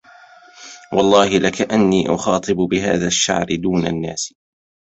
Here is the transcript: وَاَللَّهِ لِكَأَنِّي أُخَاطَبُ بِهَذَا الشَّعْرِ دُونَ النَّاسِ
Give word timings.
وَاَللَّهِ 0.93 1.27
لِكَأَنِّي 1.37 2.09
أُخَاطَبُ 2.15 2.55
بِهَذَا 2.55 3.07
الشَّعْرِ 3.07 3.47
دُونَ 3.61 3.87
النَّاسِ 3.87 4.33